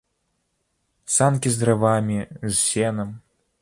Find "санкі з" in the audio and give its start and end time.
1.17-1.61